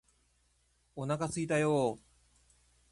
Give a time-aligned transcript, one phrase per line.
[0.95, 2.01] お腹すいたよーー